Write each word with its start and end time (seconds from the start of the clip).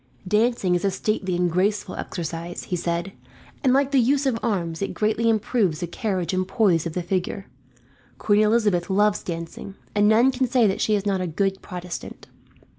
"Dancing 0.27 0.73
is 0.73 0.83
a 0.83 0.89
stately 0.89 1.35
and 1.35 1.47
graceful 1.47 1.93
exercise," 1.93 2.63
he 2.63 2.75
said, 2.75 3.11
"and 3.63 3.71
like 3.71 3.91
the 3.91 3.99
use 3.99 4.25
of 4.25 4.39
arms, 4.41 4.81
it 4.81 4.95
greatly 4.95 5.29
improves 5.29 5.81
the 5.81 5.85
carriage 5.85 6.33
and 6.33 6.47
poise 6.47 6.87
of 6.87 6.93
the 6.93 7.03
figure. 7.03 7.45
Queen 8.17 8.41
Elizabeth 8.41 8.89
loves 8.89 9.21
dancing, 9.21 9.75
and 9.93 10.07
none 10.07 10.31
can 10.31 10.47
say 10.47 10.65
that 10.65 10.81
she 10.81 10.95
is 10.95 11.05
not 11.05 11.21
a 11.21 11.27
good 11.27 11.61
Protestant. 11.61 12.25